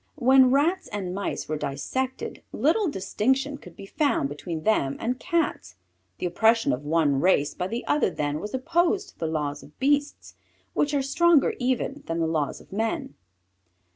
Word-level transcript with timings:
When 0.15 0.49
Rats 0.49 0.87
and 0.87 1.13
Mice 1.13 1.47
were 1.47 1.57
dissected 1.57 2.41
little 2.51 2.87
distinction 2.87 3.59
could 3.59 3.75
be 3.75 3.85
found 3.85 4.29
between 4.29 4.63
them 4.63 4.97
and 4.99 5.19
Cats; 5.19 5.75
the 6.17 6.25
oppression 6.25 6.73
of 6.73 6.83
one 6.83 7.21
race 7.21 7.53
by 7.53 7.67
the 7.67 7.85
other 7.85 8.09
then 8.09 8.39
was 8.39 8.55
opposed 8.55 9.09
to 9.09 9.19
the 9.19 9.27
Laws 9.27 9.61
of 9.61 9.77
Beasts, 9.77 10.33
which 10.73 10.95
are 10.95 11.03
stronger 11.03 11.53
even 11.59 12.01
than 12.07 12.19
the 12.19 12.25
Laws 12.25 12.59
of 12.59 12.73
Men. 12.73 13.13